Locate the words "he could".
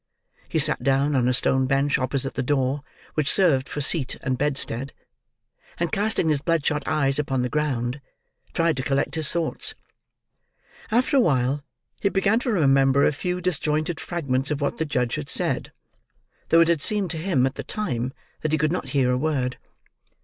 18.51-18.71